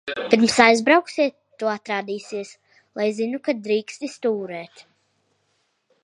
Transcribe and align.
Pirms 0.29 0.53
aizbrauksiet, 0.63 1.33
tu 1.63 1.67
atrādīsies, 1.73 2.53
lai 3.01 3.07
zinu, 3.19 3.41
ka 3.49 3.55
drīksti 3.67 4.09
stūrēt. 4.15 4.83